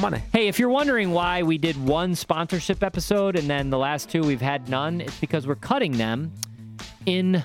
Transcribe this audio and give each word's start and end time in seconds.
Money. 0.00 0.20
Hey, 0.32 0.48
if 0.48 0.58
you're 0.58 0.68
wondering 0.68 1.12
why 1.12 1.42
we 1.42 1.56
did 1.58 1.76
one 1.86 2.14
sponsorship 2.14 2.82
episode 2.82 3.36
and 3.36 3.48
then 3.48 3.70
the 3.70 3.78
last 3.78 4.10
two 4.10 4.22
we've 4.22 4.40
had 4.40 4.68
none, 4.68 5.00
it's 5.00 5.18
because 5.20 5.46
we're 5.46 5.54
cutting 5.54 5.92
them 5.92 6.32
in 7.06 7.44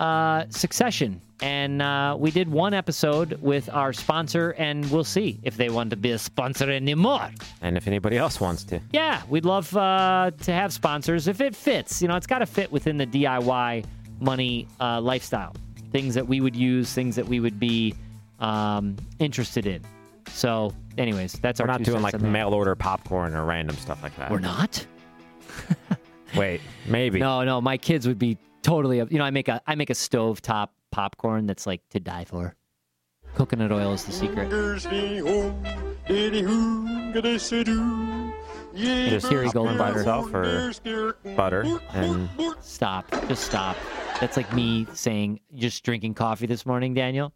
uh, 0.00 0.44
succession. 0.50 1.20
And 1.40 1.80
uh, 1.82 2.16
we 2.18 2.30
did 2.30 2.48
one 2.50 2.74
episode 2.74 3.40
with 3.40 3.68
our 3.70 3.92
sponsor, 3.92 4.50
and 4.58 4.90
we'll 4.90 5.04
see 5.04 5.38
if 5.44 5.56
they 5.56 5.68
want 5.68 5.90
to 5.90 5.96
be 5.96 6.10
a 6.10 6.18
sponsor 6.18 6.70
anymore. 6.70 7.30
And 7.62 7.76
if 7.76 7.86
anybody 7.86 8.16
else 8.16 8.40
wants 8.40 8.64
to. 8.64 8.80
Yeah, 8.92 9.22
we'd 9.28 9.44
love 9.44 9.76
uh, 9.76 10.32
to 10.40 10.52
have 10.52 10.72
sponsors 10.72 11.28
if 11.28 11.40
it 11.40 11.54
fits. 11.54 12.02
You 12.02 12.08
know, 12.08 12.16
it's 12.16 12.26
got 12.26 12.40
to 12.40 12.46
fit 12.46 12.72
within 12.72 12.96
the 12.96 13.06
DIY 13.06 13.84
money 14.20 14.66
uh, 14.80 15.00
lifestyle. 15.00 15.54
Things 15.92 16.14
that 16.14 16.26
we 16.26 16.40
would 16.40 16.56
use, 16.56 16.92
things 16.92 17.14
that 17.16 17.26
we 17.26 17.38
would 17.38 17.60
be 17.60 17.94
um, 18.40 18.96
interested 19.20 19.66
in. 19.66 19.82
So, 20.32 20.72
anyways, 20.96 21.32
that's 21.34 21.60
We're 21.60 21.64
our 21.64 21.72
not 21.72 21.78
two 21.78 21.84
doing 21.92 22.02
cents 22.02 22.14
like 22.14 22.22
mail 22.22 22.54
order 22.54 22.74
popcorn 22.74 23.34
or 23.34 23.44
random 23.44 23.76
stuff 23.76 24.02
like 24.02 24.16
that. 24.16 24.30
We're 24.30 24.38
not. 24.38 24.86
Wait, 26.36 26.60
maybe. 26.86 27.18
No, 27.18 27.42
no, 27.44 27.60
my 27.60 27.76
kids 27.76 28.06
would 28.06 28.18
be 28.18 28.38
totally. 28.62 28.98
You 28.98 29.18
know, 29.18 29.24
I 29.24 29.30
make 29.30 29.48
a 29.48 29.60
I 29.66 29.74
make 29.74 29.90
a 29.90 29.94
stovetop 29.94 30.68
popcorn 30.90 31.46
that's 31.46 31.66
like 31.66 31.80
to 31.90 32.00
die 32.00 32.24
for. 32.24 32.54
Coconut 33.34 33.72
oil 33.72 33.92
is 33.92 34.04
the 34.04 34.12
secret. 34.12 34.50
Just 38.74 39.28
Here 39.28 39.42
you 39.42 39.52
go, 39.52 39.64
popcorn 39.64 39.78
by 39.78 39.90
butter. 39.90 39.98
itself 39.98 40.34
or 40.34 41.16
butter 41.36 41.80
and 41.92 42.28
Stop. 42.60 43.10
Just 43.28 43.44
stop. 43.44 43.76
That's 44.20 44.36
like 44.36 44.52
me 44.52 44.86
saying 44.94 45.40
just 45.54 45.84
drinking 45.84 46.14
coffee 46.14 46.46
this 46.46 46.66
morning, 46.66 46.94
Daniel. 46.94 47.32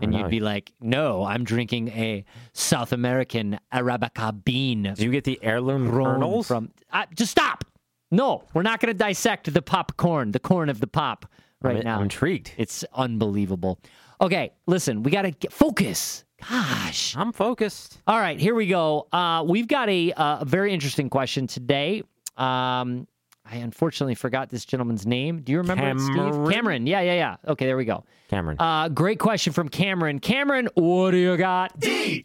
And 0.00 0.14
you'd 0.14 0.30
be 0.30 0.40
like, 0.40 0.72
"No, 0.80 1.24
I'm 1.24 1.44
drinking 1.44 1.88
a 1.88 2.24
South 2.52 2.92
American 2.92 3.58
Arabica 3.72 4.44
bean 4.44 4.92
Do 4.94 5.04
you 5.04 5.10
get 5.10 5.24
the 5.24 5.38
heirloom 5.42 5.88
grown 5.90 6.14
kernels? 6.14 6.46
from." 6.46 6.70
Uh, 6.92 7.06
just 7.14 7.32
stop. 7.32 7.64
No, 8.10 8.44
we're 8.54 8.62
not 8.62 8.80
going 8.80 8.92
to 8.92 8.98
dissect 8.98 9.52
the 9.52 9.62
popcorn, 9.62 10.32
the 10.32 10.40
corn 10.40 10.68
of 10.68 10.80
the 10.80 10.86
pop, 10.86 11.26
right 11.62 11.76
I'm, 11.76 11.84
now. 11.84 11.96
I'm 11.96 12.02
intrigued. 12.02 12.52
It's 12.56 12.84
unbelievable. 12.92 13.78
Okay, 14.20 14.52
listen, 14.66 15.02
we 15.02 15.10
got 15.10 15.22
to 15.22 15.30
get 15.30 15.52
focus. 15.52 16.24
Gosh. 16.48 17.16
I'm 17.16 17.32
focused. 17.32 18.00
All 18.06 18.18
right, 18.18 18.38
here 18.38 18.54
we 18.54 18.66
go. 18.66 19.06
Uh, 19.12 19.44
we've 19.46 19.68
got 19.68 19.88
a, 19.88 20.12
uh, 20.12 20.38
a 20.40 20.44
very 20.44 20.72
interesting 20.72 21.08
question 21.08 21.46
today. 21.46 22.02
Um, 22.36 23.06
I 23.44 23.56
unfortunately 23.56 24.14
forgot 24.14 24.48
this 24.48 24.64
gentleman's 24.64 25.06
name. 25.06 25.40
Do 25.40 25.52
you 25.52 25.58
remember 25.58 25.88
it, 25.88 26.00
Steve? 26.00 26.14
Cameron? 26.16 26.52
Cameron. 26.52 26.86
Yeah, 26.86 27.00
yeah, 27.00 27.14
yeah. 27.14 27.36
Okay, 27.48 27.66
there 27.66 27.76
we 27.76 27.84
go. 27.84 28.04
Cameron. 28.28 28.56
Uh, 28.60 28.88
great 28.88 29.18
question 29.18 29.52
from 29.52 29.68
Cameron. 29.68 30.20
Cameron, 30.20 30.68
what 30.74 31.10
do 31.10 31.16
you 31.16 31.36
got? 31.36 31.78
DIY! 31.80 32.22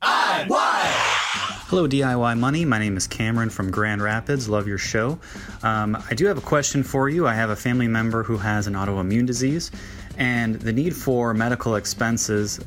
Hello, 1.67 1.87
DIY 1.87 2.37
Money. 2.37 2.63
My 2.63 2.77
name 2.77 2.95
is 2.95 3.07
Cameron 3.07 3.49
from 3.49 3.71
Grand 3.71 4.03
Rapids. 4.03 4.47
Love 4.47 4.67
your 4.67 4.77
show. 4.77 5.17
Um, 5.63 5.97
I 6.09 6.13
do 6.13 6.27
have 6.27 6.37
a 6.37 6.41
question 6.41 6.83
for 6.83 7.09
you. 7.09 7.27
I 7.27 7.33
have 7.33 7.49
a 7.49 7.55
family 7.55 7.87
member 7.87 8.21
who 8.21 8.37
has 8.37 8.67
an 8.67 8.73
autoimmune 8.73 9.25
disease, 9.25 9.71
and 10.17 10.55
the 10.55 10.71
need 10.71 10.95
for 10.95 11.33
medical 11.33 11.75
expenses 11.75 12.59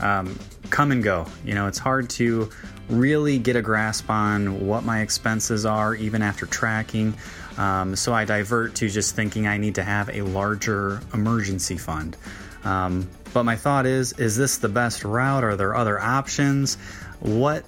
um, 0.00 0.38
come 0.70 0.90
and 0.90 1.02
go. 1.02 1.26
You 1.44 1.54
know, 1.54 1.66
it's 1.66 1.78
hard 1.78 2.08
to 2.10 2.50
really 2.88 3.38
get 3.38 3.56
a 3.56 3.62
grasp 3.62 4.08
on 4.08 4.66
what 4.66 4.84
my 4.84 5.00
expenses 5.02 5.66
are, 5.66 5.94
even 5.94 6.22
after 6.22 6.46
tracking. 6.46 7.12
Um, 7.58 7.96
so 7.96 8.12
I 8.12 8.24
divert 8.24 8.74
to 8.76 8.88
just 8.88 9.14
thinking 9.14 9.46
I 9.46 9.56
need 9.56 9.74
to 9.76 9.84
have 9.84 10.08
a 10.10 10.22
larger 10.22 11.00
emergency 11.14 11.78
fund. 11.78 12.16
Um, 12.64 13.08
but 13.32 13.44
my 13.44 13.56
thought 13.56 13.86
is 13.86 14.12
is 14.14 14.36
this 14.36 14.58
the 14.58 14.68
best 14.68 15.04
route? 15.04 15.44
Are 15.44 15.56
there 15.56 15.74
other 15.74 16.00
options? 16.00 16.76
What 17.20 17.64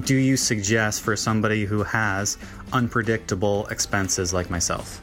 do 0.00 0.14
you 0.14 0.36
suggest 0.36 1.02
for 1.02 1.16
somebody 1.16 1.64
who 1.64 1.82
has 1.82 2.36
unpredictable 2.72 3.66
expenses 3.68 4.34
like 4.34 4.50
myself? 4.50 5.00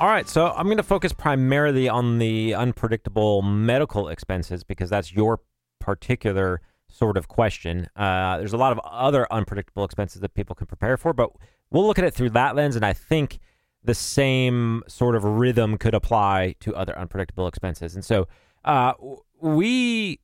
All 0.00 0.08
right, 0.08 0.28
so 0.28 0.48
I'm 0.48 0.66
going 0.66 0.78
to 0.78 0.82
focus 0.82 1.12
primarily 1.12 1.88
on 1.88 2.18
the 2.18 2.54
unpredictable 2.54 3.40
medical 3.40 4.08
expenses 4.08 4.64
because 4.64 4.90
that's 4.90 5.12
your 5.12 5.40
particular 5.78 6.60
sort 6.88 7.16
of 7.16 7.28
question. 7.28 7.86
Uh, 7.96 8.38
there's 8.38 8.52
a 8.52 8.56
lot 8.56 8.72
of 8.72 8.80
other 8.84 9.32
unpredictable 9.32 9.84
expenses 9.84 10.20
that 10.20 10.34
people 10.34 10.54
can 10.54 10.66
prepare 10.66 10.96
for, 10.96 11.12
but 11.12 11.30
we'll 11.72 11.86
look 11.86 11.98
at 11.98 12.04
it 12.04 12.14
through 12.14 12.30
that 12.30 12.54
lens, 12.54 12.76
and 12.76 12.84
I 12.84 12.92
think 12.92 13.38
the 13.84 13.94
same 13.94 14.82
sort 14.86 15.16
of 15.16 15.24
rhythm 15.24 15.76
could 15.76 15.94
apply 15.94 16.54
to 16.60 16.74
other 16.76 16.96
unpredictable 16.96 17.48
expenses. 17.48 17.94
And 17.94 18.04
so 18.04 18.28
uh, 18.64 18.92
we 19.40 20.20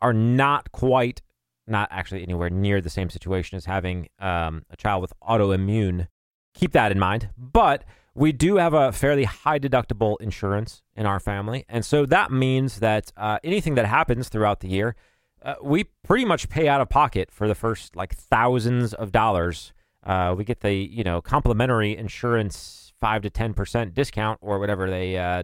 are 0.00 0.12
not 0.12 0.72
quite, 0.72 1.22
not 1.66 1.88
actually 1.92 2.22
anywhere 2.22 2.50
near 2.50 2.80
the 2.80 2.90
same 2.90 3.08
situation 3.08 3.56
as 3.56 3.66
having 3.66 4.08
um, 4.18 4.64
a 4.70 4.76
child 4.76 5.00
with 5.02 5.12
autoimmune. 5.22 6.08
Keep 6.54 6.72
that 6.72 6.90
in 6.90 6.98
mind. 6.98 7.30
But 7.38 7.84
we 8.14 8.32
do 8.32 8.56
have 8.56 8.74
a 8.74 8.90
fairly 8.92 9.24
high 9.24 9.58
deductible 9.58 10.16
insurance 10.20 10.82
in 10.96 11.06
our 11.06 11.20
family. 11.20 11.64
And 11.68 11.84
so 11.84 12.04
that 12.06 12.30
means 12.32 12.80
that 12.80 13.12
uh, 13.16 13.38
anything 13.44 13.74
that 13.76 13.86
happens 13.86 14.28
throughout 14.28 14.60
the 14.60 14.68
year, 14.68 14.96
uh, 15.42 15.54
we 15.62 15.84
pretty 16.04 16.24
much 16.24 16.48
pay 16.48 16.68
out 16.68 16.80
of 16.80 16.88
pocket 16.88 17.30
for 17.30 17.48
the 17.48 17.54
first 17.54 17.96
like 17.96 18.14
thousands 18.14 18.92
of 18.92 19.12
dollars. 19.12 19.72
Uh, 20.04 20.34
we 20.36 20.44
get 20.44 20.60
the, 20.60 20.72
you 20.72 21.04
know, 21.04 21.20
complimentary 21.20 21.96
insurance 21.96 22.92
5 23.00 23.22
to 23.22 23.30
10% 23.30 23.94
discount 23.94 24.38
or 24.42 24.58
whatever 24.58 24.90
they 24.90 25.16
uh, 25.16 25.42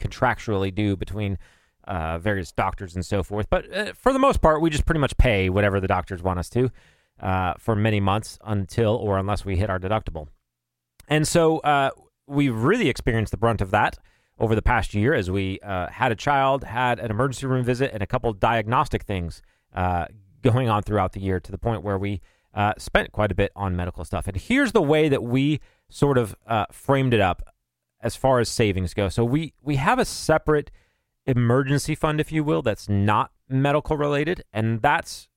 contractually 0.00 0.74
do 0.74 0.96
between 0.96 1.38
uh, 1.84 2.18
various 2.18 2.52
doctors 2.52 2.94
and 2.94 3.04
so 3.04 3.22
forth. 3.22 3.48
But 3.50 3.74
uh, 3.74 3.92
for 3.94 4.12
the 4.12 4.18
most 4.18 4.40
part, 4.40 4.60
we 4.60 4.70
just 4.70 4.86
pretty 4.86 5.00
much 5.00 5.16
pay 5.16 5.48
whatever 5.48 5.80
the 5.80 5.88
doctors 5.88 6.22
want 6.22 6.38
us 6.38 6.48
to 6.50 6.70
uh, 7.20 7.54
for 7.58 7.74
many 7.74 8.00
months 8.00 8.38
until 8.44 8.94
or 8.94 9.18
unless 9.18 9.44
we 9.44 9.56
hit 9.56 9.70
our 9.70 9.78
deductible. 9.78 10.28
And 11.08 11.26
so 11.26 11.58
uh, 11.60 11.90
we've 12.26 12.54
really 12.54 12.88
experienced 12.88 13.30
the 13.30 13.38
brunt 13.38 13.60
of 13.60 13.70
that 13.70 13.98
over 14.38 14.54
the 14.54 14.62
past 14.62 14.94
year 14.94 15.14
as 15.14 15.30
we 15.30 15.58
had 15.62 16.12
a 16.12 16.14
child, 16.14 16.64
had 16.64 17.00
an 17.00 17.10
emergency 17.10 17.46
room 17.46 17.64
visit, 17.64 17.90
and 17.92 18.02
a 18.02 18.06
couple 18.06 18.32
diagnostic 18.34 19.02
things 19.02 19.42
going 20.42 20.68
on 20.68 20.82
throughout 20.82 21.12
the 21.12 21.20
year 21.20 21.40
to 21.40 21.50
the 21.50 21.58
point 21.58 21.82
where 21.82 21.98
we 21.98 22.20
uh, 22.58 22.74
spent 22.76 23.12
quite 23.12 23.30
a 23.30 23.36
bit 23.36 23.52
on 23.54 23.76
medical 23.76 24.04
stuff. 24.04 24.26
And 24.26 24.36
here's 24.36 24.72
the 24.72 24.82
way 24.82 25.08
that 25.08 25.22
we 25.22 25.60
sort 25.88 26.18
of 26.18 26.34
uh, 26.44 26.66
framed 26.72 27.14
it 27.14 27.20
up 27.20 27.54
as 28.00 28.16
far 28.16 28.40
as 28.40 28.48
savings 28.48 28.94
go. 28.94 29.08
So 29.08 29.24
we 29.24 29.54
we 29.62 29.76
have 29.76 30.00
a 30.00 30.04
separate 30.04 30.72
emergency 31.24 31.94
fund, 31.94 32.20
if 32.20 32.32
you 32.32 32.42
will, 32.42 32.62
that's 32.62 32.88
not 32.88 33.30
medical 33.48 33.96
related, 33.96 34.42
and 34.52 34.82
that's 34.82 35.28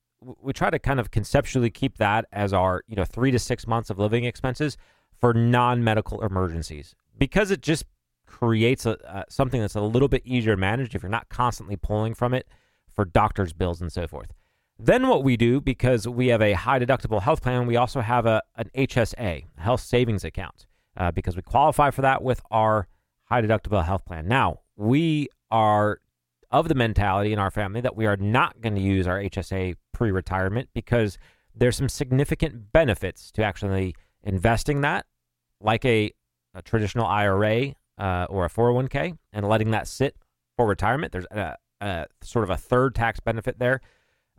we 0.42 0.52
try 0.52 0.72
to 0.72 0.80
kind 0.80 1.00
of 1.00 1.12
conceptually 1.12 1.70
keep 1.70 2.00
that 2.00 2.26
as 2.32 2.54
our 2.54 2.84
you 2.88 2.96
know 2.96 3.06
three 3.06 3.30
to 3.30 3.38
six 3.38 3.68
months 3.68 3.92
of 3.92 4.00
living 4.00 4.24
expenses 4.24 4.76
for 5.20 5.32
non-medical 5.32 6.24
emergencies 6.24 6.96
because 7.20 7.52
it 7.52 7.62
just 7.62 7.86
creates 8.26 8.88
a, 8.88 8.98
uh, 9.08 9.24
something 9.30 9.62
that's 9.62 9.76
a 9.76 9.82
little 9.82 10.08
bit 10.08 10.24
easier 10.26 10.56
to 10.56 10.60
manage 10.60 10.96
if 10.96 11.04
you're 11.04 11.10
not 11.10 11.30
constantly 11.30 11.76
pulling 11.76 12.16
from 12.16 12.34
it 12.34 12.48
for 12.92 13.06
doctors 13.06 13.54
bills 13.54 13.82
and 13.82 13.92
so 13.92 14.08
forth 14.08 14.34
then 14.84 15.08
what 15.08 15.24
we 15.24 15.38
do 15.38 15.62
because 15.62 16.08
we 16.08 16.28
have 16.28 16.42
a 16.42 16.54
high 16.54 16.80
deductible 16.80 17.22
health 17.22 17.42
plan 17.42 17.68
we 17.68 17.76
also 17.76 18.02
have 18.02 18.26
a 18.26 18.42
an 18.56 18.70
hsa 18.76 19.46
health 19.58 19.82
savings 19.82 20.24
account 20.24 20.68
uh, 20.98 21.12
because 21.12 21.36
we 21.36 21.42
qualify 21.42 21.90
for 21.90 22.02
that 22.02 22.22
with 22.22 22.42
our 22.52 22.88
high 23.26 23.42
deductible 23.42 23.84
health 23.84 24.06
plan 24.06 24.28
now 24.28 24.60
we 24.76 25.28
are 25.50 26.00
of 26.50 26.68
the 26.68 26.76
mentality 26.76 27.32
in 27.32 27.40
our 27.40 27.52
family 27.52 27.80
that 27.82 27.96
we 27.96 28.06
are 28.06 28.18
not 28.18 28.60
going 28.62 28.76
to 28.76 28.82
use 28.82 29.08
our 29.08 29.22
hsa 29.22 29.76
pre-retirement 29.94 30.70
because 30.74 31.18
there's 31.56 31.76
some 31.76 31.90
significant 31.90 32.72
benefits 32.72 33.32
to 33.32 33.44
actually 33.44 33.96
investing 34.24 34.82
that 34.82 35.06
like 35.60 35.86
a, 35.86 36.12
a 36.54 36.62
traditional 36.62 37.06
IRA 37.06 37.74
uh, 37.98 38.26
or 38.30 38.46
a 38.46 38.50
401k 38.50 39.18
and 39.34 39.48
letting 39.48 39.72
that 39.72 39.88
sit 39.88 40.16
for 40.58 40.68
retirement. 40.68 41.12
There's 41.12 41.28
a, 41.32 41.56
a 41.80 42.06
sort 42.22 42.44
of 42.44 42.50
a 42.50 42.58
third 42.58 42.96
tax 42.96 43.20
benefit 43.20 43.60
there 43.60 43.82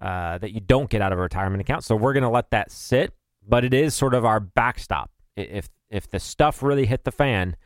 uh, 0.00 0.38
that 0.38 0.52
you 0.52 0.60
don't 0.60 0.90
get 0.90 1.02
out 1.02 1.12
of 1.12 1.18
a 1.18 1.22
retirement 1.22 1.60
account. 1.60 1.84
So 1.84 1.96
we're 1.96 2.12
going 2.12 2.22
to 2.22 2.28
let 2.28 2.50
that 2.50 2.70
sit, 2.70 3.12
but 3.46 3.64
it 3.64 3.74
is 3.74 3.94
sort 3.94 4.14
of 4.14 4.24
our 4.24 4.40
backstop. 4.40 5.10
If 5.36 5.68
if 5.90 6.10
the 6.10 6.20
stuff 6.20 6.62
really 6.62 6.86
hit 6.86 7.04
the 7.04 7.12
fan 7.12 7.56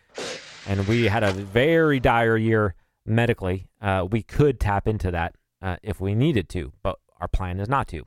and 0.67 0.87
we 0.89 1.05
had 1.05 1.23
a 1.23 1.33
very 1.33 2.01
dire 2.01 2.37
year 2.37 2.75
medically, 3.05 3.69
uh, 3.81 4.07
we 4.11 4.23
could 4.23 4.59
tap 4.59 4.89
into 4.89 5.11
that 5.13 5.35
uh, 5.63 5.77
if 5.83 6.01
we 6.01 6.15
needed 6.15 6.49
to, 6.51 6.73
but 6.83 6.99
our 7.21 7.29
plan 7.29 7.61
is 7.61 7.69
not 7.69 7.89
to. 7.89 8.05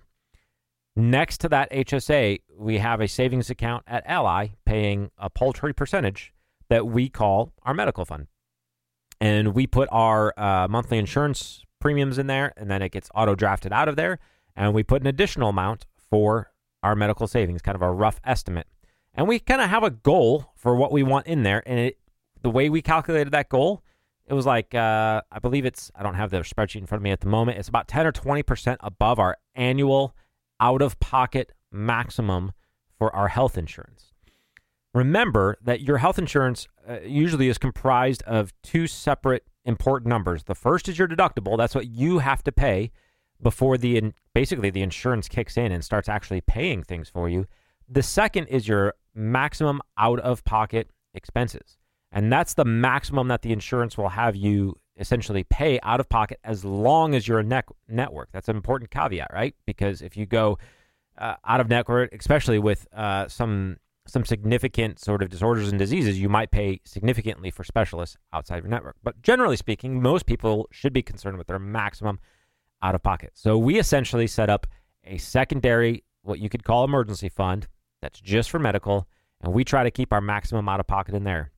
Next 0.95 1.37
to 1.39 1.49
that 1.49 1.71
HSA, 1.71 2.41
we 2.57 2.79
have 2.79 2.99
a 2.99 3.07
savings 3.07 3.49
account 3.49 3.83
at 3.87 4.03
Ally 4.05 4.49
paying 4.65 5.11
a 5.17 5.29
paltry 5.29 5.73
percentage 5.73 6.33
that 6.69 6.85
we 6.87 7.09
call 7.09 7.53
our 7.63 7.73
medical 7.73 8.05
fund. 8.05 8.27
And 9.21 9.53
we 9.53 9.67
put 9.67 9.87
our 9.91 10.33
uh, 10.37 10.67
monthly 10.67 10.97
insurance 10.97 11.63
premiums 11.79 12.17
in 12.17 12.27
there, 12.27 12.53
and 12.57 12.69
then 12.69 12.81
it 12.81 12.91
gets 12.91 13.09
auto 13.13 13.35
drafted 13.35 13.73
out 13.73 13.87
of 13.87 13.95
there. 13.95 14.19
And 14.55 14.73
we 14.73 14.83
put 14.83 15.01
an 15.01 15.07
additional 15.07 15.49
amount 15.49 15.85
for 16.09 16.51
our 16.83 16.95
medical 16.95 17.27
savings, 17.27 17.61
kind 17.61 17.75
of 17.75 17.81
a 17.81 17.91
rough 17.91 18.19
estimate. 18.23 18.67
And 19.13 19.27
we 19.27 19.39
kind 19.39 19.61
of 19.61 19.69
have 19.69 19.83
a 19.83 19.89
goal 19.89 20.51
for 20.55 20.75
what 20.75 20.91
we 20.91 21.03
want 21.03 21.27
in 21.27 21.43
there. 21.43 21.63
And 21.65 21.79
it, 21.79 21.97
the 22.41 22.49
way 22.49 22.69
we 22.69 22.81
calculated 22.81 23.31
that 23.31 23.49
goal, 23.49 23.83
it 24.27 24.33
was 24.33 24.45
like, 24.45 24.75
uh, 24.75 25.21
I 25.31 25.39
believe 25.39 25.65
it's, 25.65 25.91
I 25.95 26.03
don't 26.03 26.15
have 26.15 26.29
the 26.29 26.37
spreadsheet 26.39 26.77
in 26.77 26.85
front 26.85 26.99
of 26.99 27.03
me 27.03 27.11
at 27.11 27.21
the 27.21 27.27
moment. 27.27 27.57
It's 27.57 27.67
about 27.67 27.87
10 27.87 28.05
or 28.05 28.11
20% 28.11 28.77
above 28.81 29.19
our 29.19 29.37
annual 29.55 30.15
out 30.59 30.81
of 30.81 30.99
pocket 30.99 31.51
maximum 31.71 32.51
for 32.97 33.13
our 33.15 33.29
health 33.29 33.57
insurance. 33.57 34.13
Remember 34.93 35.57
that 35.61 35.81
your 35.81 35.97
health 35.97 36.17
insurance 36.17 36.67
uh, 36.87 36.99
usually 37.01 37.47
is 37.47 37.57
comprised 37.57 38.23
of 38.23 38.53
two 38.63 38.87
separate 38.87 39.43
important 39.65 40.09
numbers. 40.09 40.43
The 40.43 40.55
first 40.55 40.89
is 40.89 40.97
your 40.97 41.07
deductible, 41.07 41.57
that's 41.57 41.75
what 41.75 41.87
you 41.87 42.19
have 42.19 42.43
to 42.43 42.51
pay 42.51 42.91
before 43.41 43.77
the 43.77 44.13
basically 44.33 44.69
the 44.69 44.81
insurance 44.81 45.27
kicks 45.27 45.57
in 45.57 45.71
and 45.71 45.83
starts 45.83 46.09
actually 46.09 46.41
paying 46.41 46.83
things 46.83 47.07
for 47.09 47.29
you. 47.29 47.45
The 47.87 48.03
second 48.03 48.47
is 48.47 48.67
your 48.67 48.95
maximum 49.13 49.81
out 49.97 50.19
of 50.19 50.43
pocket 50.43 50.89
expenses. 51.13 51.77
And 52.11 52.31
that's 52.31 52.55
the 52.55 52.65
maximum 52.65 53.27
that 53.27 53.43
the 53.43 53.51
insurance 53.51 53.97
will 53.97 54.09
have 54.09 54.35
you 54.35 54.75
essentially 54.97 55.43
pay 55.43 55.79
out 55.83 55.99
of 55.99 56.09
pocket 56.09 56.39
as 56.43 56.65
long 56.65 57.15
as 57.15 57.27
you're 57.27 57.39
a 57.39 57.43
net- 57.43 57.69
network. 57.87 58.29
That's 58.31 58.49
an 58.49 58.55
important 58.55 58.91
caveat, 58.91 59.31
right? 59.31 59.55
Because 59.65 60.01
if 60.01 60.17
you 60.17 60.25
go 60.25 60.57
uh, 61.17 61.35
out 61.45 61.61
of 61.61 61.69
network, 61.69 62.13
especially 62.13 62.59
with 62.59 62.87
uh, 62.93 63.27
some 63.27 63.77
some 64.09 64.25
significant 64.25 64.99
sort 64.99 65.21
of 65.21 65.29
disorders 65.29 65.69
and 65.69 65.79
diseases, 65.79 66.19
you 66.19 66.29
might 66.29 66.51
pay 66.51 66.81
significantly 66.85 67.51
for 67.51 67.63
specialists 67.63 68.17
outside 68.33 68.57
of 68.57 68.63
your 68.63 68.71
network. 68.71 68.97
But 69.03 69.21
generally 69.21 69.57
speaking, 69.57 70.01
most 70.01 70.25
people 70.25 70.67
should 70.71 70.93
be 70.93 71.01
concerned 71.01 71.37
with 71.37 71.47
their 71.47 71.59
maximum 71.59 72.19
out 72.81 72.95
of 72.95 73.03
pocket. 73.03 73.31
So 73.33 73.57
we 73.57 73.79
essentially 73.79 74.27
set 74.27 74.49
up 74.49 74.67
a 75.03 75.17
secondary, 75.17 76.03
what 76.21 76.39
you 76.39 76.49
could 76.49 76.63
call 76.63 76.83
emergency 76.83 77.29
fund, 77.29 77.67
that's 78.01 78.19
just 78.19 78.49
for 78.49 78.59
medical, 78.59 79.07
and 79.41 79.53
we 79.53 79.63
try 79.63 79.83
to 79.83 79.91
keep 79.91 80.13
our 80.13 80.21
maximum 80.21 80.69
out 80.69 80.79
of 80.79 80.87
pocket 80.87 81.15
in 81.15 81.23
there. 81.23 81.51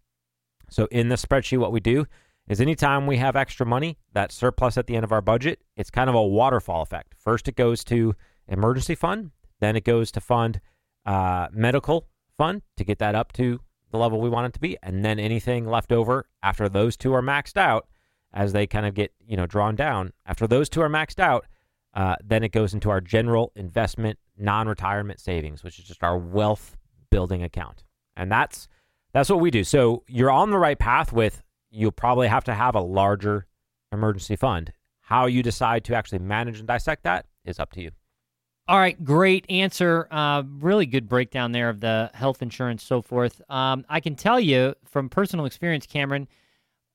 So 0.70 0.88
in 0.92 1.10
the 1.10 1.16
spreadsheet, 1.16 1.60
what 1.60 1.72
we 1.72 1.80
do 1.80 2.06
is 2.48 2.60
anytime 2.62 3.08
we 3.08 3.18
have 3.18 3.36
extra 3.36 3.66
money, 3.66 3.98
that 4.14 4.32
surplus 4.32 4.78
at 4.78 4.88
the 4.88 4.96
end 4.96 5.04
of 5.04 5.12
our 5.12 5.22
budget, 5.22 5.60
it's 5.78 5.90
kind 5.90 6.10
of 6.10 6.16
a 6.16 6.26
waterfall 6.26 6.82
effect. 6.82 7.14
First, 7.18 7.48
it 7.48 7.56
goes 7.56 7.84
to 7.86 8.16
emergency 8.48 8.96
fund, 8.96 9.32
then 9.60 9.76
it 9.76 9.84
goes 9.84 10.12
to 10.12 10.22
fund 10.22 10.60
uh, 11.06 11.48
medical 11.52 12.08
fund 12.42 12.64
to 12.76 12.84
get 12.84 12.98
that 12.98 13.14
up 13.14 13.32
to 13.34 13.60
the 13.92 14.00
level 14.00 14.20
we 14.20 14.28
want 14.28 14.48
it 14.48 14.54
to 14.54 14.60
be, 14.60 14.76
and 14.82 15.06
then 15.06 15.20
anything 15.20 15.68
left 15.68 15.92
over 15.92 16.26
after 16.42 16.68
those 16.68 16.98
two 16.98 17.14
are 17.14 17.22
maxed 17.22 17.56
out, 17.56 17.88
as 18.34 18.52
they 18.52 18.66
kind 18.66 18.88
of 18.88 18.96
get 18.96 19.12
you 19.28 19.38
know 19.38 19.46
drawn 19.46 19.76
down. 19.76 20.12
After 20.26 20.48
those 20.48 20.68
two 20.68 20.82
are 20.82 20.90
maxed 20.90 21.20
out, 21.20 21.46
uh, 21.94 22.16
then 22.24 22.44
it 22.44 22.52
goes 22.52 22.74
into 22.74 22.90
our 22.90 23.00
general 23.00 23.52
investment 23.56 24.18
non-retirement 24.38 25.20
savings, 25.20 25.64
which 25.64 25.78
is 25.78 25.86
just 25.86 26.04
our 26.04 26.18
wealth 26.18 26.78
building 27.12 27.44
account, 27.44 27.84
and 28.18 28.32
that's 28.32 28.68
that's 29.14 29.30
what 29.30 29.40
we 29.40 29.52
do. 29.52 29.64
So 29.64 30.04
you're 30.08 30.32
on 30.32 30.50
the 30.50 30.58
right 30.58 30.80
path 30.80 31.14
with 31.14 31.44
you'll 31.70 31.92
probably 31.92 32.28
have 32.28 32.46
to 32.46 32.56
have 32.56 32.74
a 32.74 32.82
larger 32.82 33.46
emergency 33.92 34.36
fund. 34.36 34.74
How 35.02 35.28
you 35.28 35.44
decide 35.44 35.84
to 35.86 35.96
actually 35.96 36.20
manage 36.20 36.58
and 36.58 36.68
dissect 36.68 37.04
that 37.04 37.28
is 37.46 37.60
up 37.60 37.72
to 37.74 37.82
you. 37.82 37.92
All 38.68 38.80
right, 38.80 39.04
great 39.04 39.46
answer. 39.50 40.08
Uh, 40.12 40.44
really 40.60 40.86
good 40.86 41.10
breakdown 41.10 41.52
there 41.52 41.68
of 41.68 41.82
the 41.82 42.10
health 42.14 42.42
insurance, 42.42 42.84
so 42.84 43.02
forth. 43.02 43.42
Um, 43.50 43.86
I 43.90 44.00
can 44.00 44.16
tell 44.16 44.40
you 44.40 44.76
from 44.86 45.10
personal 45.10 45.46
experience, 45.46 45.86
Cameron, 45.86 46.28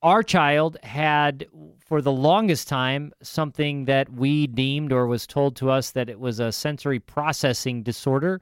our 0.03 0.23
child 0.23 0.79
had 0.83 1.47
for 1.85 2.01
the 2.01 2.13
longest 2.13 2.69
time 2.69 3.13
something 3.23 3.87
that 3.87 4.11
we 4.13 4.47
deemed 4.47 4.93
or 4.93 5.07
was 5.07 5.27
told 5.27 5.57
to 5.57 5.71
us 5.71 5.91
that 5.91 6.09
it 6.09 6.21
was 6.21 6.39
a 6.39 6.53
sensory 6.53 7.01
processing 7.01 7.83
disorder. 7.83 8.41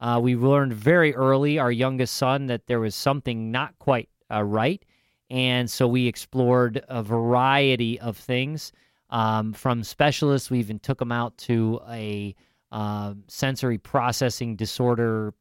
Uh, 0.00 0.18
we 0.22 0.36
learned 0.36 0.72
very 0.72 1.14
early, 1.14 1.58
our 1.58 1.72
youngest 1.72 2.16
son, 2.16 2.46
that 2.46 2.66
there 2.66 2.80
was 2.80 2.94
something 2.94 3.50
not 3.50 3.78
quite 3.78 4.08
uh, 4.30 4.42
right. 4.42 4.84
And 5.28 5.70
so 5.70 5.86
we 5.86 6.06
explored 6.06 6.82
a 6.88 7.02
variety 7.02 8.00
of 8.00 8.16
things 8.16 8.72
um, 9.10 9.52
from 9.52 9.84
specialists. 9.84 10.50
We 10.50 10.60
even 10.60 10.78
took 10.78 11.00
him 11.00 11.12
out 11.12 11.36
to 11.38 11.80
a 11.88 12.34
uh, 12.72 13.14
sensory 13.26 13.78
processing 13.78 14.56
disorder 14.56 15.34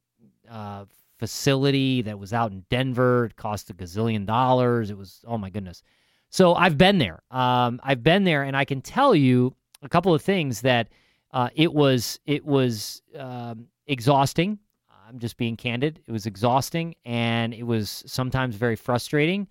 uh, 0.50 0.86
facility 1.18 2.02
that 2.02 2.18
was 2.18 2.34
out 2.34 2.52
in 2.52 2.66
Denver. 2.70 3.26
It 3.26 3.36
cost 3.36 3.70
a 3.70 3.74
gazillion 3.74 4.26
dollars. 4.26 4.90
It 4.90 4.98
was, 4.98 5.24
oh 5.28 5.38
my 5.38 5.50
goodness. 5.50 5.84
So 6.30 6.56
I've 6.56 6.78
been 6.78 6.98
there. 6.98 7.22
Um, 7.31 7.80
I've 7.84 8.04
been 8.04 8.24
there, 8.24 8.44
and 8.44 8.56
I 8.56 8.66
can 8.66 8.81
tell 8.81 9.16
you 9.16 9.56
a 9.81 9.90
couple 9.90 10.14
of 10.14 10.22
things 10.22 10.62
that 10.62 10.90
uh, 11.31 11.50
it 11.56 11.74
was 11.74 12.20
it 12.26 12.46
was 12.46 13.02
um, 13.18 13.68
exhausting. 13.88 14.60
I'm 15.08 15.18
just 15.18 15.38
being 15.38 15.58
candid. 15.58 16.02
It 16.08 16.12
was 16.12 16.28
exhausting, 16.28 16.94
and 17.04 17.54
it 17.54 17.64
was 17.64 18.04
sometimes 18.06 18.56
very 18.56 18.75
frustrating 18.75 19.48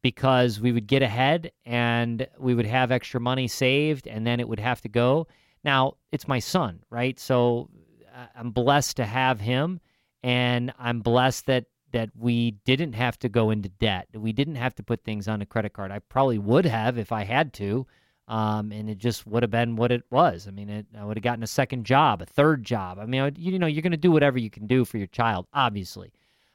because 0.00 0.58
we 0.60 0.72
would 0.72 0.86
get 0.86 1.02
ahead 1.02 1.52
and 1.64 2.26
we 2.38 2.54
would 2.54 2.66
have 2.66 2.90
extra 2.90 3.20
money 3.20 3.46
saved 3.46 4.08
and 4.08 4.26
then 4.26 4.40
it 4.40 4.48
would 4.48 4.58
have 4.58 4.80
to 4.80 4.88
go. 4.88 5.28
Now, 5.64 5.94
it's 6.10 6.28
my 6.28 6.38
son, 6.38 6.80
right? 6.90 7.18
So 7.18 7.68
uh, 8.14 8.26
I'm 8.34 8.50
blessed 8.50 8.96
to 8.98 9.04
have 9.04 9.40
him 9.40 9.80
and 10.22 10.72
I'm 10.78 11.00
blessed 11.00 11.46
that 11.46 11.66
that 11.92 12.08
we 12.18 12.52
didn't 12.64 12.94
have 12.94 13.18
to 13.18 13.28
go 13.28 13.50
into 13.50 13.68
debt. 13.68 14.08
We 14.14 14.32
didn't 14.32 14.54
have 14.54 14.74
to 14.76 14.82
put 14.82 15.04
things 15.04 15.28
on 15.28 15.42
a 15.42 15.46
credit 15.46 15.74
card. 15.74 15.90
I 15.90 15.98
probably 15.98 16.38
would 16.38 16.64
have 16.64 16.96
if 16.96 17.12
I 17.12 17.24
had 17.24 17.52
to. 17.54 17.86
Um, 18.28 18.72
and 18.72 18.88
it 18.88 18.96
just 18.96 19.26
would 19.26 19.42
have 19.42 19.50
been 19.50 19.76
what 19.76 19.92
it 19.92 20.04
was. 20.10 20.48
I 20.48 20.52
mean, 20.52 20.70
it, 20.70 20.86
I 20.98 21.04
would 21.04 21.18
have 21.18 21.22
gotten 21.22 21.42
a 21.42 21.46
second 21.46 21.84
job, 21.84 22.22
a 22.22 22.24
third 22.24 22.64
job. 22.64 22.98
I 22.98 23.04
mean, 23.04 23.34
you 23.36 23.58
know, 23.58 23.66
you're 23.66 23.82
going 23.82 23.90
to 23.90 23.98
do 23.98 24.10
whatever 24.10 24.38
you 24.38 24.48
can 24.48 24.66
do 24.66 24.86
for 24.86 24.96
your 24.96 25.08
child, 25.08 25.46
obviously. 25.52 26.12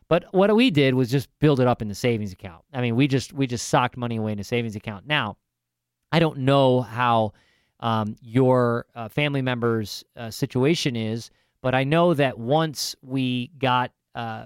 But 0.07 0.25
what 0.33 0.55
we 0.55 0.71
did 0.71 0.95
was 0.95 1.11
just 1.11 1.29
build 1.39 1.59
it 1.59 1.67
up 1.67 1.81
in 1.81 1.87
the 1.87 1.95
savings 1.95 2.31
account. 2.31 2.63
I 2.73 2.81
mean, 2.81 2.95
we 2.95 3.07
just 3.07 3.33
we 3.33 3.45
just 3.45 3.67
socked 3.67 3.97
money 3.97 4.15
away 4.15 4.31
in 4.31 4.39
a 4.39 4.43
savings 4.43 4.75
account. 4.75 5.05
Now, 5.05 5.37
I 6.11 6.19
don't 6.19 6.39
know 6.39 6.81
how 6.81 7.33
um, 7.79 8.15
your 8.21 8.85
uh, 8.95 9.07
family 9.07 9.41
member's 9.41 10.03
uh, 10.15 10.29
situation 10.29 10.95
is, 10.95 11.29
but 11.61 11.75
I 11.75 11.83
know 11.83 12.13
that 12.13 12.37
once 12.37 12.95
we 13.01 13.51
got 13.59 13.91
uh, 14.15 14.45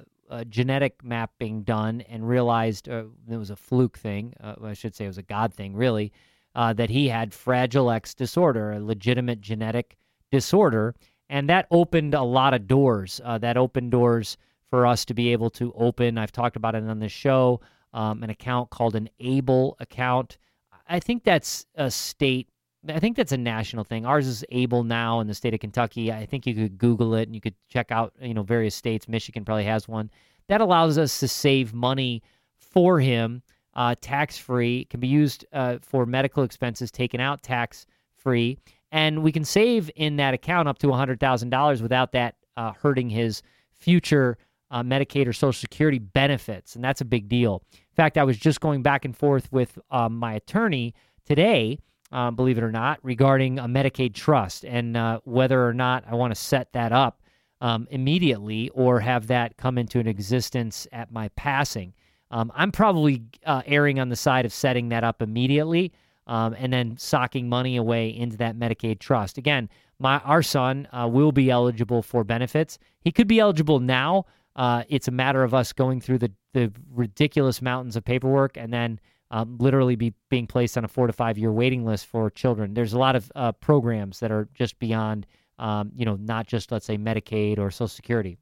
genetic 0.49 1.03
mapping 1.03 1.63
done 1.63 2.01
and 2.01 2.27
realized 2.27 2.89
uh, 2.89 3.03
it 3.29 3.37
was 3.37 3.49
a 3.49 3.55
fluke 3.55 3.97
thing, 3.97 4.33
uh, 4.41 4.55
I 4.63 4.73
should 4.73 4.95
say 4.95 5.05
it 5.05 5.09
was 5.09 5.17
a 5.17 5.23
God 5.23 5.53
thing, 5.53 5.75
really, 5.75 6.11
that 6.55 6.89
he 6.89 7.07
had 7.07 7.33
Fragile 7.33 7.91
X 7.91 8.13
disorder, 8.13 8.71
a 8.71 8.79
legitimate 8.79 9.41
genetic 9.41 9.97
disorder, 10.31 10.95
and 11.29 11.49
that 11.49 11.67
opened 11.71 12.13
a 12.13 12.23
lot 12.23 12.53
of 12.53 12.67
doors. 12.67 13.21
that 13.25 13.57
opened 13.57 13.91
doors 13.91 14.37
for 14.69 14.87
us 14.87 15.05
to 15.05 15.13
be 15.13 15.31
able 15.31 15.49
to 15.51 15.73
open. 15.75 16.17
I've 16.17 16.31
talked 16.31 16.55
about 16.55 16.75
it 16.75 16.83
on 16.83 16.99
this 16.99 17.11
show. 17.11 17.61
Um, 17.93 18.23
an 18.23 18.29
account 18.29 18.69
called 18.69 18.95
an 18.95 19.09
Able 19.19 19.75
account. 19.79 20.37
I 20.87 20.99
think 20.99 21.23
that's 21.23 21.65
a 21.75 21.91
state. 21.91 22.47
I 22.87 22.99
think 22.99 23.15
that's 23.15 23.31
a 23.31 23.37
national 23.37 23.83
thing. 23.83 24.05
Ours 24.05 24.27
is 24.27 24.43
Able 24.49 24.83
now 24.83 25.19
in 25.19 25.27
the 25.27 25.33
state 25.35 25.53
of 25.53 25.59
Kentucky. 25.59 26.11
I 26.11 26.25
think 26.25 26.47
you 26.47 26.55
could 26.55 26.77
Google 26.77 27.13
it 27.15 27.27
and 27.27 27.35
you 27.35 27.41
could 27.41 27.53
check 27.69 27.91
out, 27.91 28.13
you 28.19 28.33
know, 28.33 28.43
various 28.43 28.73
states. 28.73 29.07
Michigan 29.07 29.45
probably 29.45 29.65
has 29.65 29.87
one 29.87 30.09
that 30.47 30.61
allows 30.61 30.97
us 30.97 31.19
to 31.19 31.27
save 31.27 31.73
money 31.73 32.21
for 32.57 32.99
him, 32.99 33.41
uh, 33.73 33.95
tax 34.01 34.37
free. 34.37 34.85
Can 34.85 34.99
be 34.99 35.07
used 35.07 35.45
uh, 35.53 35.77
for 35.81 36.05
medical 36.05 36.43
expenses 36.43 36.91
taken 36.91 37.21
out 37.21 37.41
tax 37.41 37.85
free, 38.15 38.57
and 38.91 39.23
we 39.23 39.31
can 39.31 39.45
save 39.45 39.89
in 39.95 40.17
that 40.17 40.33
account 40.33 40.67
up 40.67 40.77
to 40.79 40.91
hundred 40.91 41.19
thousand 41.19 41.51
dollars 41.51 41.81
without 41.81 42.11
that 42.13 42.35
uh, 42.57 42.73
hurting 42.73 43.09
his 43.09 43.41
future 43.71 44.37
uh, 44.71 44.83
Medicaid 44.83 45.27
or 45.27 45.33
Social 45.33 45.53
Security 45.53 45.99
benefits, 45.99 46.75
and 46.75 46.83
that's 46.83 47.01
a 47.01 47.05
big 47.05 47.29
deal. 47.29 47.63
In 47.71 47.95
fact, 47.95 48.17
I 48.17 48.23
was 48.23 48.37
just 48.37 48.59
going 48.59 48.81
back 48.81 49.05
and 49.05 49.15
forth 49.15 49.51
with 49.51 49.77
um, 49.89 50.17
my 50.17 50.33
attorney 50.33 50.93
today, 51.25 51.79
uh, 52.11 52.31
believe 52.31 52.57
it 52.57 52.63
or 52.63 52.71
not, 52.71 52.99
regarding 53.03 53.59
a 53.59 53.65
Medicaid 53.65 54.13
trust 54.13 54.65
and 54.65 54.97
uh, 54.97 55.19
whether 55.23 55.67
or 55.67 55.73
not 55.73 56.03
I 56.07 56.15
want 56.15 56.31
to 56.33 56.39
set 56.39 56.73
that 56.73 56.91
up 56.91 57.21
um, 57.61 57.87
immediately 57.91 58.69
or 58.69 58.99
have 58.99 59.27
that 59.27 59.57
come 59.57 59.77
into 59.77 59.99
an 59.99 60.07
existence 60.07 60.87
at 60.91 61.11
my 61.11 61.29
passing. 61.29 61.93
Um, 62.31 62.51
I'm 62.55 62.71
probably 62.71 63.23
uh, 63.45 63.61
erring 63.65 63.99
on 63.99 64.09
the 64.09 64.15
side 64.15 64.45
of 64.45 64.53
setting 64.53 64.89
that 64.89 65.03
up 65.03 65.21
immediately. 65.21 65.91
Um, 66.27 66.55
and 66.57 66.71
then 66.71 66.95
socking 66.97 67.49
money 67.49 67.75
away 67.77 68.15
into 68.15 68.37
that 68.37 68.55
Medicaid 68.55 68.99
trust. 68.99 69.39
Again, 69.39 69.67
my 69.99 70.19
our 70.19 70.43
son 70.43 70.87
uh, 70.93 71.09
will 71.11 71.31
be 71.31 71.49
eligible 71.49 72.03
for 72.03 72.23
benefits. 72.23 72.77
He 73.01 73.11
could 73.11 73.27
be 73.27 73.39
eligible 73.39 73.79
now, 73.79 74.25
uh, 74.55 74.83
it's 74.89 75.07
a 75.07 75.11
matter 75.11 75.43
of 75.43 75.53
us 75.53 75.73
going 75.73 76.01
through 76.01 76.17
the, 76.19 76.31
the 76.53 76.71
ridiculous 76.93 77.61
mountains 77.61 77.95
of 77.95 78.03
paperwork 78.03 78.57
and 78.57 78.73
then 78.73 78.99
um, 79.31 79.57
literally 79.59 79.95
be 79.95 80.13
being 80.29 80.45
placed 80.45 80.77
on 80.77 80.83
a 80.83 80.87
four 80.87 81.07
to 81.07 81.13
five 81.13 81.37
year 81.37 81.51
waiting 81.51 81.85
list 81.85 82.05
for 82.05 82.29
children. 82.29 82.73
There's 82.73 82.93
a 82.93 82.99
lot 82.99 83.15
of 83.15 83.31
uh, 83.33 83.53
programs 83.53 84.19
that 84.19 84.31
are 84.31 84.47
just 84.53 84.77
beyond, 84.77 85.25
um, 85.57 85.91
you 85.95 86.05
know, 86.05 86.17
not 86.17 86.47
just 86.47 86.71
let's 86.71 86.85
say 86.85 86.97
Medicaid 86.97 87.57
or 87.57 87.71
Social 87.71 87.87
Security, 87.87 88.37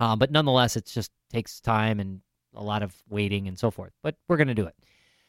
uh, 0.00 0.16
but 0.16 0.32
nonetheless, 0.32 0.76
it 0.76 0.84
just 0.84 1.12
takes 1.32 1.60
time 1.60 2.00
and 2.00 2.20
a 2.54 2.62
lot 2.62 2.82
of 2.82 2.94
waiting 3.08 3.46
and 3.46 3.58
so 3.58 3.70
forth. 3.70 3.92
But 4.02 4.16
we're 4.28 4.36
going 4.36 4.48
to 4.48 4.54
do 4.54 4.66
it. 4.66 4.74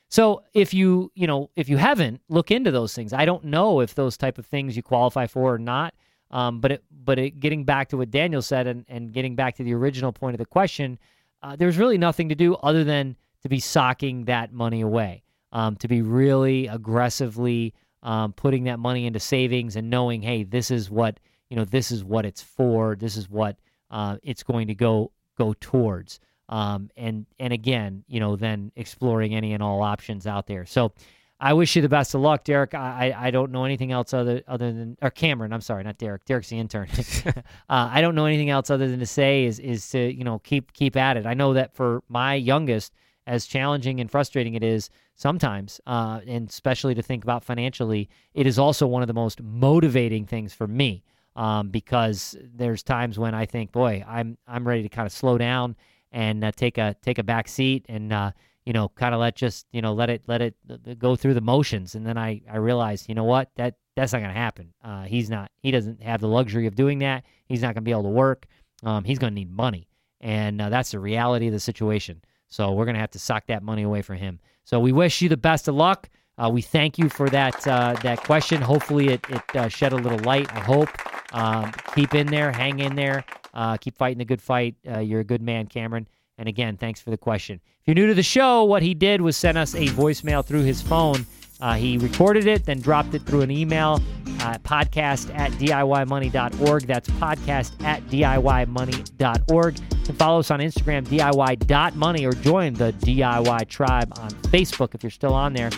So 0.09 0.43
if 0.53 0.73
you 0.73 1.11
you 1.13 1.27
know 1.27 1.51
if 1.55 1.69
you 1.69 1.77
haven't 1.77 2.21
look 2.27 2.49
into 2.49 2.71
those 2.71 2.93
things, 2.95 3.13
I 3.13 3.25
don't 3.25 3.45
know 3.45 3.81
if 3.81 3.93
those 3.93 4.17
type 4.17 4.39
of 4.39 4.47
things 4.47 4.75
you 4.75 4.83
qualify 4.83 5.27
for 5.27 5.53
or 5.53 5.59
not. 5.59 5.93
Um, 6.29 6.59
but 6.59 6.73
it, 6.73 6.83
but 6.91 7.17
it, 7.19 7.39
getting 7.39 7.63
back 7.63 7.87
to 7.89 7.97
what 7.97 8.11
Daniel 8.11 8.41
said 8.41 8.67
and, 8.67 8.83
and 8.89 9.13
getting 9.13 9.37
back 9.37 9.55
to 9.55 9.63
the 9.63 9.73
original 9.73 10.11
point 10.11 10.33
of 10.33 10.39
the 10.39 10.45
question, 10.45 10.99
uh, 11.41 11.55
there's 11.55 11.77
really 11.77 11.97
nothing 11.97 12.27
to 12.27 12.35
do 12.35 12.55
other 12.55 12.83
than 12.83 13.15
to 13.43 13.49
be 13.49 13.59
socking 13.59 14.25
that 14.25 14.51
money 14.53 14.81
away, 14.81 15.23
um, 15.51 15.75
to 15.77 15.87
be 15.87 16.01
really 16.01 16.67
aggressively 16.67 17.73
um, 18.03 18.33
putting 18.33 18.65
that 18.65 18.79
money 18.79 19.05
into 19.05 19.19
savings 19.19 19.75
and 19.75 19.89
knowing, 19.89 20.21
hey, 20.21 20.43
this 20.43 20.71
is 20.71 20.89
what 20.89 21.19
you 21.49 21.55
know, 21.55 21.65
this 21.65 21.91
is 21.91 22.03
what 22.03 22.25
it's 22.25 22.41
for, 22.41 22.95
this 22.95 23.15
is 23.15 23.29
what 23.29 23.57
uh, 23.89 24.17
it's 24.23 24.43
going 24.43 24.67
to 24.67 24.75
go 24.75 25.11
go 25.37 25.53
towards. 25.59 26.19
Um, 26.49 26.89
and 26.95 27.25
and 27.39 27.53
again, 27.53 28.03
you 28.07 28.19
know, 28.19 28.35
then 28.35 28.71
exploring 28.75 29.35
any 29.35 29.53
and 29.53 29.61
all 29.61 29.81
options 29.81 30.27
out 30.27 30.47
there. 30.47 30.65
So 30.65 30.93
I 31.39 31.53
wish 31.53 31.75
you 31.75 31.81
the 31.81 31.89
best 31.89 32.15
of 32.15 32.21
luck, 32.21 32.43
Derek. 32.43 32.73
I, 32.73 33.13
I 33.15 33.31
don't 33.31 33.51
know 33.51 33.65
anything 33.65 33.91
else 33.91 34.13
other 34.13 34.41
other 34.47 34.71
than 34.71 34.97
or 35.01 35.11
Cameron. 35.11 35.53
I'm 35.53 35.61
sorry, 35.61 35.83
not 35.83 35.97
Derek. 35.97 36.25
Derek's 36.25 36.49
the 36.49 36.59
intern. 36.59 36.87
uh, 37.27 37.41
I 37.69 38.01
don't 38.01 38.15
know 38.15 38.25
anything 38.25 38.49
else 38.49 38.69
other 38.69 38.87
than 38.87 38.99
to 38.99 39.05
say 39.05 39.45
is 39.45 39.59
is 39.59 39.89
to 39.89 39.99
you 39.99 40.23
know 40.23 40.39
keep 40.39 40.73
keep 40.73 40.95
at 40.95 41.17
it. 41.17 41.25
I 41.25 41.33
know 41.33 41.53
that 41.53 41.75
for 41.75 42.01
my 42.09 42.35
youngest, 42.35 42.93
as 43.27 43.45
challenging 43.45 43.99
and 43.99 44.09
frustrating 44.09 44.55
it 44.55 44.63
is 44.63 44.89
sometimes, 45.15 45.79
uh, 45.85 46.21
and 46.25 46.49
especially 46.49 46.95
to 46.95 47.03
think 47.03 47.23
about 47.23 47.43
financially, 47.43 48.09
it 48.33 48.47
is 48.47 48.57
also 48.57 48.87
one 48.87 49.03
of 49.03 49.07
the 49.07 49.13
most 49.13 49.43
motivating 49.43 50.25
things 50.25 50.53
for 50.53 50.65
me 50.65 51.03
um, 51.35 51.69
because 51.69 52.35
there's 52.41 52.81
times 52.81 53.19
when 53.19 53.35
I 53.35 53.45
think, 53.45 53.71
boy, 53.71 54.03
I'm 54.07 54.37
I'm 54.47 54.67
ready 54.67 54.81
to 54.83 54.89
kind 54.89 55.05
of 55.05 55.11
slow 55.11 55.37
down 55.37 55.75
and 56.11 56.43
uh, 56.43 56.51
take 56.51 56.77
a 56.77 56.95
take 57.01 57.19
a 57.19 57.23
back 57.23 57.47
seat 57.47 57.85
and 57.89 58.11
uh, 58.11 58.31
you 58.65 58.73
know 58.73 58.89
kind 58.89 59.13
of 59.13 59.19
let 59.19 59.35
just 59.35 59.67
you 59.71 59.81
know 59.81 59.93
let 59.93 60.09
it 60.09 60.23
let 60.27 60.41
it 60.41 60.55
uh, 60.69 60.93
go 60.97 61.15
through 61.15 61.33
the 61.33 61.41
motions 61.41 61.95
and 61.95 62.07
then 62.07 62.17
I 62.17 62.41
I 62.49 62.57
realized 62.57 63.09
you 63.09 63.15
know 63.15 63.25
what 63.25 63.51
that 63.55 63.75
that's 63.95 64.13
not 64.13 64.19
going 64.19 64.33
to 64.33 64.39
happen. 64.39 64.73
Uh, 64.83 65.03
he's 65.03 65.29
not 65.29 65.51
he 65.61 65.71
doesn't 65.71 66.01
have 66.01 66.21
the 66.21 66.27
luxury 66.27 66.65
of 66.65 66.75
doing 66.75 66.99
that. 66.99 67.23
He's 67.45 67.61
not 67.61 67.67
going 67.67 67.75
to 67.75 67.81
be 67.81 67.91
able 67.91 68.03
to 68.03 68.09
work. 68.09 68.47
Um, 68.83 69.03
he's 69.03 69.19
going 69.19 69.31
to 69.31 69.35
need 69.35 69.51
money, 69.51 69.89
and 70.21 70.61
uh, 70.61 70.69
that's 70.69 70.91
the 70.91 70.99
reality 70.99 71.47
of 71.47 71.53
the 71.53 71.59
situation. 71.59 72.21
So 72.49 72.71
we're 72.71 72.85
going 72.85 72.95
to 72.95 73.01
have 73.01 73.11
to 73.11 73.19
suck 73.19 73.47
that 73.47 73.63
money 73.63 73.83
away 73.83 74.01
from 74.01 74.17
him. 74.17 74.39
So 74.63 74.79
we 74.79 74.91
wish 74.91 75.21
you 75.21 75.29
the 75.29 75.37
best 75.37 75.67
of 75.67 75.75
luck. 75.75 76.09
Uh, 76.37 76.49
we 76.49 76.61
thank 76.61 76.97
you 76.97 77.09
for 77.09 77.29
that 77.29 77.67
uh, 77.67 77.95
that 78.03 78.19
question. 78.23 78.61
Hopefully, 78.61 79.07
it, 79.07 79.25
it 79.29 79.55
uh, 79.55 79.67
shed 79.69 79.91
a 79.91 79.95
little 79.95 80.19
light. 80.19 80.51
I 80.53 80.59
hope. 80.59 80.89
Um, 81.33 81.71
keep 81.95 82.13
in 82.13 82.27
there, 82.27 82.51
hang 82.51 82.79
in 82.79 82.95
there. 82.95 83.25
Uh, 83.53 83.75
keep 83.77 83.97
fighting 83.97 84.19
the 84.19 84.25
good 84.25 84.41
fight. 84.41 84.75
Uh, 84.87 84.99
you're 84.99 85.21
a 85.21 85.25
good 85.25 85.41
man, 85.41 85.65
Cameron. 85.65 86.07
And 86.37 86.47
again, 86.47 86.77
thanks 86.77 87.01
for 87.01 87.09
the 87.09 87.17
question. 87.17 87.59
If 87.81 87.87
you're 87.87 87.95
new 87.95 88.07
to 88.07 88.13
the 88.13 88.23
show, 88.23 88.63
what 88.63 88.83
he 88.83 88.93
did 88.93 89.21
was 89.21 89.35
send 89.35 89.57
us 89.57 89.73
a 89.73 89.87
voicemail 89.87 90.45
through 90.45 90.63
his 90.63 90.81
phone. 90.81 91.25
Uh, 91.59 91.73
he 91.75 91.97
recorded 91.97 92.47
it, 92.47 92.65
then 92.65 92.79
dropped 92.79 93.13
it 93.13 93.23
through 93.23 93.41
an 93.41 93.51
email, 93.51 94.01
uh, 94.41 94.57
podcast 94.59 95.33
at 95.35 95.51
DIYmoney.org. 95.53 96.83
That's 96.83 97.09
podcast 97.11 97.83
at 97.83 98.03
DIYmoney.org. 98.03 99.79
And 100.07 100.17
follow 100.17 100.39
us 100.39 100.51
on 100.51 100.59
Instagram, 100.59 101.05
DIY.money, 101.07 102.25
or 102.25 102.33
join 102.33 102.73
the 102.73 102.93
DIY 102.93 103.67
tribe 103.67 104.13
on 104.19 104.29
Facebook 104.51 104.93
if 104.93 105.03
you're 105.03 105.09
still 105.09 105.33
on 105.33 105.53
there. 105.53 105.69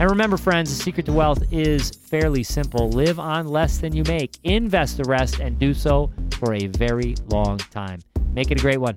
And 0.00 0.10
remember, 0.10 0.36
friends, 0.36 0.76
the 0.76 0.82
secret 0.82 1.06
to 1.06 1.12
wealth 1.12 1.42
is 1.52 1.90
fairly 1.90 2.44
simple 2.44 2.90
live 2.90 3.18
on 3.18 3.48
less 3.48 3.78
than 3.78 3.94
you 3.96 4.04
make, 4.04 4.36
invest 4.44 4.96
the 4.96 5.04
rest, 5.04 5.40
and 5.40 5.58
do 5.58 5.74
so 5.74 6.10
for 6.38 6.54
a 6.54 6.66
very 6.66 7.16
long 7.28 7.58
time. 7.58 8.00
Make 8.32 8.52
it 8.52 8.58
a 8.58 8.62
great 8.62 8.78
one. 8.78 8.96